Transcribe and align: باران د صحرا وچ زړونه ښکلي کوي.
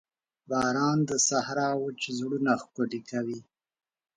باران 0.49 0.97
د 1.09 1.11
صحرا 1.27 1.69
وچ 1.83 2.01
زړونه 2.17 2.51
ښکلي 2.61 2.99
کوي. 3.09 3.39